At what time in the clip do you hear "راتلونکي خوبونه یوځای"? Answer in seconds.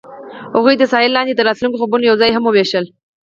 1.47-2.31